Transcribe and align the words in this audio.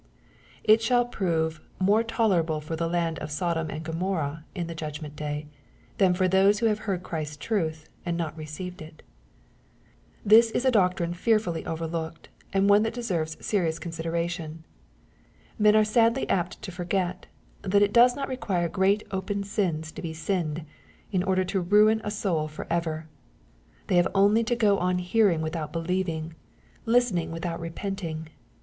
It 0.63 0.81
shall 0.81 1.05
prove" 1.05 1.61
more 1.89 2.01
tolerable 2.01 2.59
for 2.59 2.75
the 2.75 2.89
land 2.89 3.19
of 3.19 3.29
Sodom 3.29 3.69
and 3.69 3.83
Go 3.83 3.91
morrha" 3.93 4.45
in 4.55 4.65
the 4.65 4.73
judgment 4.73 5.15
day, 5.15 5.45
than 5.99 6.15
for 6.15 6.27
those 6.27 6.57
who 6.57 6.65
have 6.65 6.79
heard 6.89 7.03
Christ's 7.03 7.37
truth, 7.37 7.87
and 8.03 8.17
not 8.17 8.35
received 8.35 8.81
it. 8.81 9.03
This 10.25 10.49
is 10.49 10.65
a 10.65 10.71
doctrine 10.71 11.13
fearfully 11.13 11.63
overlooked, 11.67 12.29
and 12.51 12.67
one 12.67 12.81
that 12.81 12.95
deserves 12.95 13.37
serious 13.45 13.77
consideration. 13.77 14.63
Men 15.59 15.75
are 15.75 15.85
sadly 15.85 16.27
apt 16.31 16.59
to 16.63 16.71
forget, 16.71 17.27
that 17.61 17.83
it 17.83 17.93
does 17.93 18.15
not 18.15 18.27
require 18.27 18.67
great 18.69 19.03
open 19.11 19.43
sins 19.43 19.91
to 19.91 20.01
be 20.01 20.13
sinned, 20.13 20.65
in 21.11 21.21
order 21.21 21.43
to 21.43 21.61
ruin 21.61 22.01
a 22.03 22.09
soul 22.09 22.47
for 22.47 22.65
ever. 22.71 23.07
They 23.85 23.97
have 23.97 24.07
only 24.15 24.43
to 24.45 24.55
go 24.55 24.79
on 24.79 24.97
hearing 24.97 25.41
without 25.43 25.71
believing, 25.71 26.33
listening 26.87 27.31
without 27.31 27.59
repenting. 27.59 28.29